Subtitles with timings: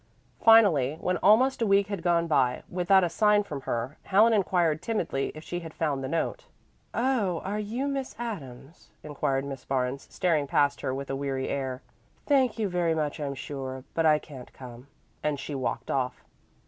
[0.43, 4.81] Finally, when almost a week had gone by without a sign from her, Helen inquired
[4.81, 6.47] timidly if she had found the note.
[6.91, 11.83] "Oh, are you Miss Adams?" inquired Miss Barnes, staring past her with a weary air.
[12.25, 14.87] "Thank you very much I'm sure, but I can't come,"
[15.21, 16.23] and she walked off.